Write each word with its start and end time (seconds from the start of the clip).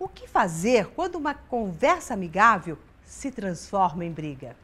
O 0.00 0.06
que 0.06 0.28
fazer 0.28 0.86
quando 0.94 1.16
uma 1.16 1.34
conversa 1.34 2.14
amigável 2.14 2.78
se 3.04 3.32
transforma 3.32 4.04
em 4.04 4.12
briga? 4.12 4.54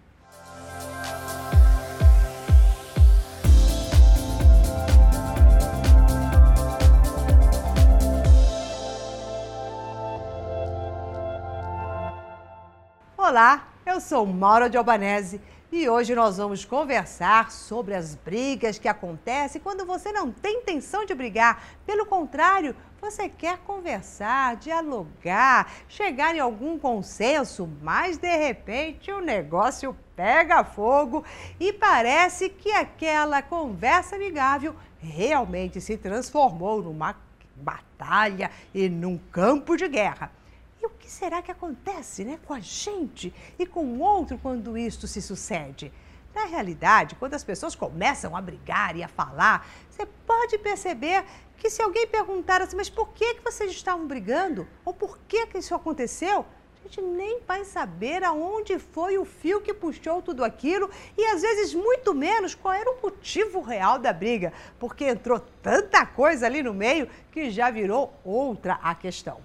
Olá, 13.19 13.67
eu 13.85 14.01
sou 14.01 14.25
Maura 14.25 14.71
de 14.71 14.77
Albanese 14.77 15.41
e 15.73 15.89
hoje 15.89 16.15
nós 16.15 16.37
vamos 16.37 16.65
conversar 16.65 17.51
sobre 17.51 17.95
as 17.95 18.15
brigas 18.15 18.79
que 18.79 18.87
acontecem 18.87 19.61
quando 19.61 19.85
você 19.85 20.13
não 20.13 20.31
tem 20.31 20.59
intenção 20.59 21.05
de 21.05 21.13
brigar. 21.13 21.65
Pelo 21.85 22.07
contrário, 22.07 22.77
você 23.05 23.29
quer 23.29 23.59
conversar, 23.59 24.57
dialogar, 24.57 25.71
chegar 25.87 26.35
em 26.35 26.41
algum 26.41 26.79
consenso, 26.79 27.69
mas 27.83 28.17
de 28.17 28.35
repente 28.35 29.13
o 29.13 29.21
negócio 29.21 29.95
pega 30.17 30.65
fogo 30.65 31.23
e 31.61 31.71
parece 31.71 32.49
que 32.49 32.73
aquela 32.73 33.43
conversa 33.43 34.17
amigável 34.17 34.75
realmente 34.99 35.83
se 35.83 35.99
transformou 35.99 36.83
numa 36.83 37.15
batalha 37.55 38.51
e 38.73 38.89
num 38.89 39.19
campo 39.19 39.77
de 39.77 39.87
guerra. 39.87 40.33
E 40.81 40.87
o 40.87 40.91
que 40.91 41.11
será 41.11 41.43
que 41.43 41.51
acontece 41.51 42.25
né, 42.25 42.39
com 42.47 42.55
a 42.55 42.61
gente 42.61 43.35
e 43.59 43.67
com 43.67 43.85
o 43.85 44.01
outro 44.01 44.39
quando 44.39 44.79
isto 44.79 45.07
se 45.07 45.21
sucede? 45.21 45.93
Na 46.35 46.47
realidade, 46.47 47.15
quando 47.15 47.35
as 47.35 47.45
pessoas 47.45 47.77
começam 47.77 48.37
a 48.37 48.41
brigar 48.41 48.97
e 48.97 49.05
a 49.05 49.09
falar, 49.09 49.69
você 49.89 50.05
pode 50.27 50.59
perceber 50.59 51.25
que 51.57 51.71
se 51.71 51.83
alguém 51.83 52.07
perguntar 52.07 52.61
assim, 52.61 52.77
mas 52.77 52.91
por 52.91 53.09
que, 53.09 53.35
que 53.35 53.45
vocês 53.45 53.71
estavam 53.71 54.07
brigando? 54.07 54.67
Ou 54.85 54.93
por 54.93 55.19
que, 55.27 55.47
que 55.47 55.59
isso 55.59 55.75
aconteceu? 55.75 56.45
A 56.85 56.87
gente 56.87 57.01
nem 57.01 57.41
vai 57.49 57.65
saber 57.65 58.23
aonde 58.23 58.79
foi 58.79 59.17
o 59.17 59.25
fio 59.25 59.63
que 59.63 59.73
puxou 59.73 60.21
tudo 60.21 60.45
aquilo 60.45 60.91
e 61.17 61.25
às 61.25 61.41
vezes 61.41 61.73
muito 61.73 62.13
menos 62.13 62.55
qual 62.55 62.75
era 62.75 62.91
o 62.91 63.01
motivo 63.03 63.63
real 63.63 63.99
da 63.99 64.13
briga, 64.13 64.53
porque 64.79 65.07
entrou 65.07 65.41
tanta 65.63 66.05
coisa 66.05 66.45
ali 66.45 66.63
no 66.63 66.75
meio 66.75 67.09
que 67.33 67.51
já 67.51 67.71
virou 67.71 68.13
outra 68.23 68.79
a 68.83 68.95
questão. 68.95 69.41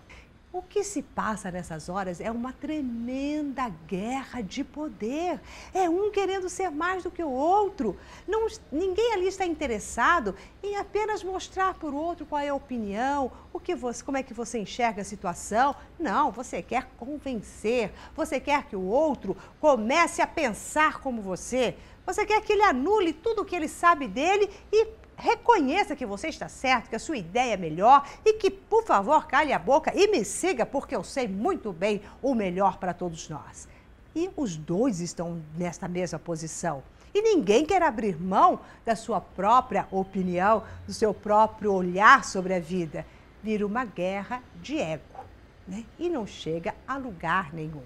O 0.52 0.64
que 0.64 0.83
se 0.83 1.03
passa 1.03 1.52
nessas 1.52 1.89
horas 1.89 2.19
é 2.19 2.31
uma 2.31 2.52
tremenda 2.52 3.69
guerra 3.86 4.42
de 4.42 4.64
poder. 4.64 5.39
É 5.72 5.88
um 5.88 6.09
querendo 6.09 6.50
ser 6.50 6.72
mais 6.72 7.03
do 7.03 7.11
que 7.11 7.23
o 7.23 7.30
outro. 7.30 7.95
Não, 8.28 8.47
ninguém 8.72 9.14
ali 9.14 9.27
está 9.27 9.45
interessado 9.45 10.33
em 10.64 10.75
apenas 10.75 11.23
mostrar 11.23 11.75
para 11.75 11.89
o 11.89 11.95
outro 11.95 12.25
qual 12.25 12.42
é 12.42 12.50
a 12.50 12.55
opinião, 12.55 13.31
o 13.53 13.59
que 13.59 13.75
você, 13.75 14.03
como 14.03 14.17
é 14.17 14.23
que 14.23 14.33
você 14.33 14.58
enxerga 14.58 15.03
a 15.03 15.05
situação. 15.05 15.75
Não, 16.00 16.31
você 16.31 16.64
quer 16.64 16.88
convencer. 16.97 17.94
Você 18.16 18.39
quer 18.39 18.64
que 18.64 18.75
o 18.75 18.88
outro 18.88 19.38
comece 19.61 20.20
a 20.20 20.25
pensar 20.25 21.00
como 21.00 21.22
você. 21.22 21.77
Você 22.08 22.25
quer 22.25 22.42
que 22.42 22.53
ele 22.53 22.64
anule 22.64 23.14
tudo 23.14 23.44
o 23.44 23.45
que 23.45 23.55
ele 23.55 23.67
sabe 23.67 24.08
dele 24.08 24.50
e 24.72 24.98
reconheça 25.20 25.95
que 25.95 26.06
você 26.06 26.30
está 26.30 26.48
certo, 26.48 26.89
que 26.89 26.95
a 26.95 27.00
sua 27.00 27.17
ideia 27.17 27.53
é 27.53 27.58
melhor 27.58 28.08
e 28.25 28.34
que, 28.34 28.50
por 28.50 28.84
favor, 28.84 29.28
cale 29.28 29.52
a 29.52 29.59
boca 29.59 29.92
e 29.94 30.08
me 30.08 30.23
siga, 30.23 30.66
porque 30.66 30.95
eu 30.95 31.03
sei 31.03 31.28
muito 31.28 31.73
bem 31.73 32.02
o 32.22 32.34
melhor 32.34 32.78
para 32.78 32.94
todos 32.94 33.30
nós. 33.30 33.67
E 34.16 34.30
os 34.36 34.56
dois 34.56 35.02
estão 35.02 35.42
nesta 35.58 35.88
mesma 35.88 36.17
posição. 36.17 36.81
E 37.14 37.22
ninguém 37.22 37.66
quer 37.66 37.81
abrir 37.84 38.20
mão 38.20 38.59
da 38.86 38.95
sua 38.95 39.20
própria 39.20 39.88
opinião, 39.92 40.64
do 40.88 40.94
seu 40.94 41.14
próprio 41.14 41.73
olhar 41.73 42.23
sobre 42.23 42.54
a 42.54 42.59
vida. 42.59 43.06
Vira 43.44 43.66
uma 43.66 43.83
guerra 43.83 44.42
de 44.61 44.80
ego 44.80 45.04
né? 45.67 45.86
e 45.98 46.09
não 46.09 46.26
chega 46.26 46.73
a 46.88 46.98
lugar 46.98 47.54
nenhum. 47.54 47.83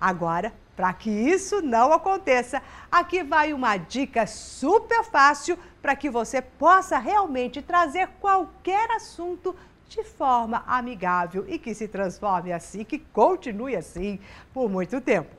Agora, 0.00 0.52
para 0.74 0.92
que 0.94 1.10
isso 1.10 1.60
não 1.60 1.92
aconteça, 1.92 2.62
aqui 2.90 3.22
vai 3.22 3.52
uma 3.52 3.76
dica 3.76 4.26
super 4.26 5.04
fácil 5.04 5.58
para 5.82 5.94
que 5.94 6.08
você 6.08 6.40
possa 6.40 6.96
realmente 6.98 7.60
trazer 7.60 8.08
qualquer 8.18 8.90
assunto 8.92 9.54
de 9.88 10.02
forma 10.04 10.64
amigável 10.66 11.44
e 11.48 11.58
que 11.58 11.74
se 11.74 11.86
transforme 11.86 12.52
assim, 12.52 12.84
que 12.84 12.98
continue 12.98 13.76
assim 13.76 14.18
por 14.54 14.70
muito 14.70 15.00
tempo. 15.00 15.34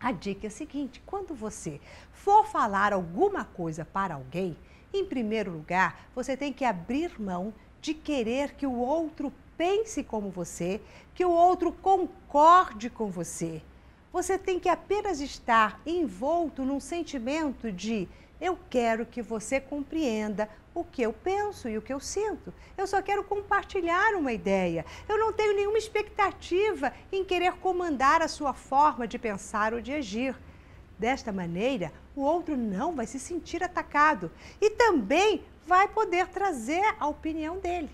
A 0.00 0.10
dica 0.10 0.46
é 0.46 0.48
a 0.48 0.50
seguinte: 0.50 1.00
quando 1.06 1.34
você 1.34 1.80
for 2.12 2.46
falar 2.46 2.92
alguma 2.92 3.44
coisa 3.44 3.84
para 3.84 4.14
alguém, 4.14 4.56
em 4.92 5.04
primeiro 5.04 5.52
lugar, 5.52 6.08
você 6.14 6.36
tem 6.36 6.52
que 6.52 6.64
abrir 6.64 7.20
mão 7.20 7.54
de 7.80 7.94
querer 7.94 8.54
que 8.54 8.66
o 8.66 8.76
outro 8.76 9.32
pense 9.56 10.02
como 10.02 10.30
você, 10.30 10.80
que 11.14 11.24
o 11.24 11.30
outro 11.30 11.70
concorde 11.70 12.90
com 12.90 13.08
você. 13.08 13.62
Você 14.14 14.38
tem 14.38 14.60
que 14.60 14.68
apenas 14.68 15.20
estar 15.20 15.80
envolto 15.84 16.62
num 16.62 16.78
sentimento 16.78 17.72
de 17.72 18.08
eu 18.40 18.56
quero 18.70 19.04
que 19.04 19.20
você 19.20 19.58
compreenda 19.58 20.48
o 20.72 20.84
que 20.84 21.02
eu 21.02 21.12
penso 21.12 21.68
e 21.68 21.76
o 21.76 21.82
que 21.82 21.92
eu 21.92 21.98
sinto. 21.98 22.54
Eu 22.78 22.86
só 22.86 23.02
quero 23.02 23.24
compartilhar 23.24 24.14
uma 24.14 24.32
ideia. 24.32 24.86
Eu 25.08 25.18
não 25.18 25.32
tenho 25.32 25.56
nenhuma 25.56 25.78
expectativa 25.78 26.92
em 27.10 27.24
querer 27.24 27.54
comandar 27.54 28.22
a 28.22 28.28
sua 28.28 28.54
forma 28.54 29.08
de 29.08 29.18
pensar 29.18 29.74
ou 29.74 29.80
de 29.80 29.92
agir. 29.92 30.36
Desta 30.96 31.32
maneira, 31.32 31.92
o 32.14 32.22
outro 32.22 32.56
não 32.56 32.94
vai 32.94 33.08
se 33.08 33.18
sentir 33.18 33.64
atacado 33.64 34.30
e 34.60 34.70
também 34.70 35.42
vai 35.66 35.88
poder 35.88 36.28
trazer 36.28 36.84
a 37.00 37.08
opinião 37.08 37.58
dele. 37.58 37.90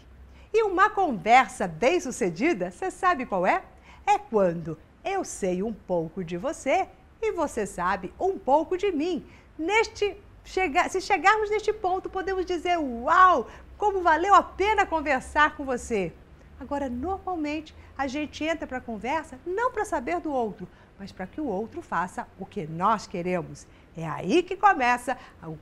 E 0.53 0.65
uma 0.65 0.91
conversa 0.91 1.67
bem-sucedida, 1.67 2.71
você 2.71 2.91
sabe 2.91 3.25
qual 3.25 3.47
é? 3.47 3.63
É 4.07 4.19
quando 4.19 4.77
eu 5.05 5.25
sei 5.25 5.63
um 5.63 5.73
pouco 5.73 6.23
de 6.25 6.37
você 6.37 6.89
e 7.23 7.33
você 7.33 7.67
sabe 7.67 8.13
um 8.19 8.39
pouco 8.39 8.77
de 8.77 8.91
mim. 8.93 9.27
Neste 9.59 10.17
chega, 10.45 10.89
se 10.89 11.01
chegarmos 11.01 11.51
neste 11.51 11.73
ponto, 11.73 12.09
podemos 12.09 12.45
dizer: 12.47 12.79
"Uau, 12.79 13.49
como 13.77 14.01
valeu 14.01 14.35
a 14.35 14.43
pena 14.43 14.87
conversar 14.87 15.57
com 15.57 15.65
você". 15.65 16.13
Agora, 16.59 16.91
normalmente, 16.91 17.75
a 17.97 18.07
gente 18.07 18.45
entra 18.45 18.67
para 18.67 18.79
a 18.79 18.83
conversa 18.83 19.39
não 19.47 19.73
para 19.73 19.85
saber 19.85 20.21
do 20.21 20.31
outro, 20.31 20.69
mas 20.99 21.11
para 21.11 21.27
que 21.27 21.41
o 21.41 21.47
outro 21.47 21.81
faça 21.81 22.29
o 22.39 22.45
que 22.45 22.67
nós 22.67 23.07
queremos. 23.07 23.67
É 23.97 24.07
aí 24.07 24.43
que 24.43 24.55
começa 24.57 25.17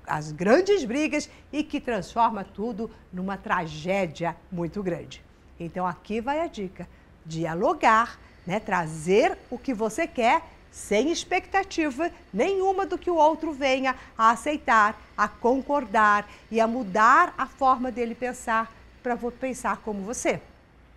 as 0.05 0.33
grandes 0.33 0.85
brigas 0.85 1.31
e 1.53 1.63
que 1.63 1.81
transforma 1.81 2.43
tudo 2.43 2.91
numa 3.13 3.37
tragédia 3.37 4.37
muito 4.51 4.83
grande. 4.83 5.25
Então, 5.59 5.87
aqui 5.87 6.21
vai 6.21 6.41
a 6.41 6.49
dica: 6.49 6.89
dialogar 7.25 8.19
né? 8.49 8.59
Trazer 8.59 9.37
o 9.51 9.59
que 9.59 9.75
você 9.75 10.07
quer 10.07 10.43
sem 10.73 11.13
expectativa 11.13 12.11
nenhuma 12.33 12.87
do 12.87 12.97
que 12.97 13.11
o 13.11 13.15
outro 13.15 13.53
venha 13.53 13.95
a 14.17 14.31
aceitar, 14.31 14.99
a 15.15 15.29
concordar 15.29 16.27
e 16.51 16.59
a 16.59 16.67
mudar 16.67 17.35
a 17.37 17.47
forma 17.47 17.93
dele 17.93 18.15
pensar 18.15 18.73
para 19.03 19.15
pensar 19.17 19.77
como 19.85 20.01
você. 20.01 20.41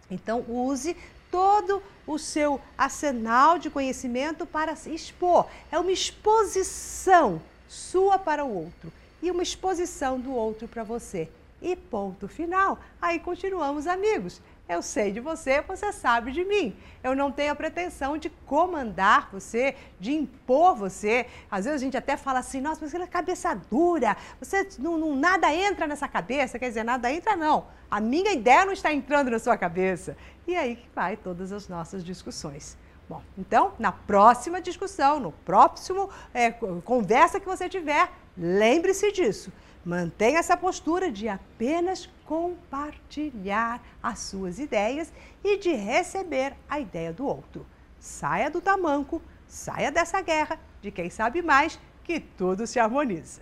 Então, 0.10 0.46
use 0.48 0.96
todo 1.30 1.84
o 2.08 2.18
seu 2.18 2.62
arsenal 2.78 3.60
de 3.60 3.70
conhecimento 3.70 4.46
para 4.46 4.74
se 4.78 4.96
expor. 4.96 5.46
É 5.70 5.78
uma 5.78 5.92
exposição 5.92 7.42
sua 7.68 8.18
para 8.18 8.46
o 8.46 8.64
outro 8.64 8.94
e 9.22 9.30
uma 9.30 9.44
exposição 9.44 10.18
do 10.18 10.34
outro 10.34 10.70
para 10.70 10.86
você. 10.86 11.30
E 11.62 11.76
ponto 11.76 12.30
final. 12.30 12.80
Aí 13.02 13.20
continuamos 13.20 13.88
amigos. 13.88 14.42
Eu 14.72 14.82
sei 14.82 15.12
de 15.12 15.20
você, 15.20 15.60
você 15.60 15.92
sabe 15.92 16.32
de 16.32 16.46
mim. 16.46 16.74
Eu 17.04 17.14
não 17.14 17.30
tenho 17.30 17.52
a 17.52 17.56
pretensão 17.56 18.18
de 18.18 18.30
comandar 18.30 19.28
você, 19.30 19.76
de 20.00 20.14
impor 20.14 20.78
você. 20.78 21.26
Às 21.52 21.66
vezes 21.66 21.82
a 21.82 21.84
gente 21.84 21.98
até 21.98 22.16
fala 22.16 22.40
assim, 22.40 22.62
nossa, 22.62 22.80
mas 22.80 22.90
você 22.90 22.98
é 22.98 23.06
cabeça 23.06 23.54
dura, 23.70 24.16
você 24.40 24.66
não, 24.80 24.98
não, 24.98 25.14
nada 25.14 25.54
entra 25.54 25.86
nessa 25.86 26.08
cabeça, 26.08 26.58
quer 26.58 26.70
dizer, 26.70 26.86
nada 26.86 27.12
entra 27.12 27.36
não. 27.36 27.66
A 27.90 28.00
minha 28.00 28.32
ideia 28.32 28.64
não 28.64 28.72
está 28.72 28.94
entrando 28.94 29.30
na 29.30 29.40
sua 29.40 29.58
cabeça. 29.58 30.16
E 30.48 30.56
aí 30.56 30.78
que 30.78 30.88
vai 30.96 31.18
todas 31.18 31.52
as 31.52 31.68
nossas 31.68 32.02
discussões. 32.02 32.78
Bom, 33.10 33.22
então, 33.38 33.74
na 33.78 33.92
próxima 33.92 34.62
discussão, 34.62 35.20
no 35.20 35.34
próximo 35.34 36.10
é, 36.34 36.50
conversa 36.50 37.42
que 37.42 37.46
você 37.46 37.68
tiver, 37.68 38.10
lembre-se 38.42 39.12
disso. 39.12 39.54
Mantenha 39.86 40.40
essa 40.40 40.58
postura 40.58 41.12
de 41.12 41.28
apenas 41.28 42.10
compartilhar 42.26 43.82
as 44.02 44.20
suas 44.20 44.60
ideias 44.60 45.14
e 45.44 45.58
de 45.58 45.72
receber 45.74 46.56
a 46.68 46.80
ideia 46.80 47.14
do 47.14 47.26
outro. 47.26 47.66
Saia 48.00 48.50
do 48.50 48.60
tamanco, 48.60 49.22
saia 49.48 49.92
dessa 49.92 50.22
guerra 50.22 50.60
de 50.82 50.92
quem 50.92 51.10
sabe 51.10 51.42
mais 51.42 51.80
que 52.04 52.20
tudo 52.20 52.66
se 52.66 52.80
harmoniza. 52.80 53.42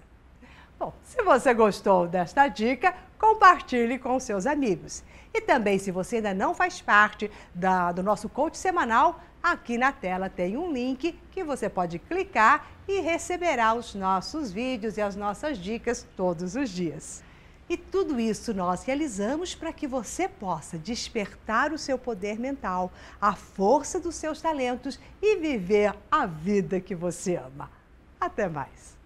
Bom, 0.79 0.93
se 1.03 1.21
você 1.23 1.53
gostou 1.53 2.07
desta 2.07 2.47
dica, 2.47 2.95
compartilhe 3.19 3.99
com 3.99 4.17
seus 4.17 4.45
amigos. 4.45 5.03
E 5.33 5.41
também, 5.41 5.77
se 5.77 5.91
você 5.91 6.15
ainda 6.15 6.33
não 6.33 6.55
faz 6.55 6.81
parte 6.81 7.29
da, 7.53 7.91
do 7.91 8.01
nosso 8.01 8.29
coach 8.29 8.57
semanal, 8.57 9.21
aqui 9.43 9.77
na 9.77 9.91
tela 9.91 10.29
tem 10.29 10.55
um 10.55 10.71
link 10.71 11.19
que 11.31 11.43
você 11.43 11.67
pode 11.67 11.99
clicar 11.99 12.65
e 12.87 13.01
receberá 13.01 13.73
os 13.73 13.93
nossos 13.93 14.53
vídeos 14.53 14.95
e 14.95 15.01
as 15.01 15.17
nossas 15.17 15.57
dicas 15.57 16.07
todos 16.15 16.55
os 16.55 16.69
dias. 16.69 17.21
E 17.67 17.75
tudo 17.75 18.17
isso 18.17 18.53
nós 18.53 18.85
realizamos 18.85 19.53
para 19.53 19.73
que 19.73 19.85
você 19.85 20.29
possa 20.29 20.77
despertar 20.77 21.73
o 21.73 21.77
seu 21.77 21.97
poder 21.97 22.39
mental, 22.39 22.89
a 23.19 23.35
força 23.35 23.99
dos 23.99 24.15
seus 24.15 24.41
talentos 24.41 24.97
e 25.21 25.35
viver 25.35 25.93
a 26.09 26.25
vida 26.25 26.79
que 26.79 26.95
você 26.95 27.35
ama. 27.35 27.69
Até 28.17 28.47
mais! 28.47 28.98